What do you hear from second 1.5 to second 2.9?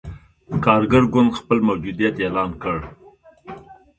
موجودیت اعلان کړ.